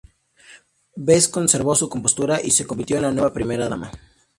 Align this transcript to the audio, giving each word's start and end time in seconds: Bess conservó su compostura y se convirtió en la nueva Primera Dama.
Bess 0.97 1.27
conservó 1.29 1.75
su 1.75 1.87
compostura 1.87 2.41
y 2.41 2.49
se 2.49 2.65
convirtió 2.65 2.95
en 2.97 3.03
la 3.03 3.11
nueva 3.11 3.31
Primera 3.31 3.69
Dama. 3.69 3.91